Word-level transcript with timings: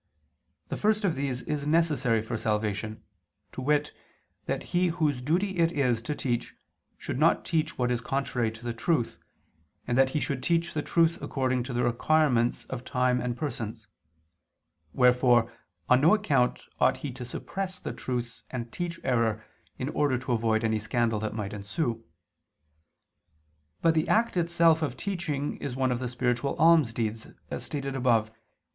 The 0.69 0.77
first 0.77 1.05
of 1.05 1.13
these 1.13 1.43
is 1.43 1.67
necessary 1.67 2.23
for 2.23 2.35
salvation, 2.35 3.03
to 3.51 3.61
wit, 3.61 3.93
that 4.47 4.63
he 4.73 4.87
whose 4.87 5.21
duty 5.21 5.59
it 5.59 5.71
is 5.71 6.01
to 6.01 6.15
teach 6.15 6.55
should 6.97 7.19
not 7.19 7.45
teach 7.45 7.77
what 7.77 7.91
is 7.91 8.01
contrary 8.01 8.49
to 8.49 8.63
the 8.63 8.73
truth, 8.73 9.19
and 9.85 9.95
that 9.99 10.09
he 10.09 10.19
should 10.19 10.41
teach 10.41 10.73
the 10.73 10.81
truth 10.81 11.21
according 11.21 11.61
to 11.65 11.71
the 11.73 11.83
requirements 11.83 12.63
of 12.65 12.83
times 12.83 13.21
and 13.21 13.37
persons: 13.37 13.85
wherefore 14.91 15.53
on 15.87 16.01
no 16.01 16.15
account 16.15 16.63
ought 16.79 16.97
he 17.05 17.11
to 17.11 17.23
suppress 17.23 17.77
the 17.77 17.93
truth 17.93 18.41
and 18.49 18.71
teach 18.71 18.99
error 19.03 19.45
in 19.77 19.89
order 19.89 20.17
to 20.17 20.31
avoid 20.31 20.63
any 20.63 20.79
scandal 20.79 21.19
that 21.19 21.35
might 21.35 21.53
ensue. 21.53 22.03
But 23.83 23.93
the 23.93 24.07
act 24.07 24.35
itself 24.35 24.81
of 24.81 24.97
teaching 24.97 25.57
is 25.57 25.75
one 25.75 25.91
of 25.91 25.99
the 25.99 26.09
spiritual 26.09 26.55
almsdeeds, 26.57 27.27
as 27.51 27.61
stated 27.63 27.95
above 27.95 28.29
(Q. 28.31 28.35